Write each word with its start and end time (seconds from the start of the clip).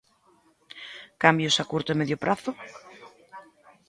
Cambios 1.23 1.55
a 1.63 1.65
curto 1.71 1.89
e 1.91 1.99
medio 2.01 2.17
prazo? 2.23 2.51